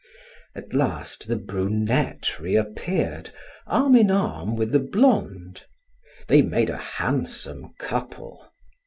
[0.55, 3.29] At last the brunette reappeared,
[3.67, 5.65] arm in arm with the blonde.
[6.27, 8.51] They made a handsome couple.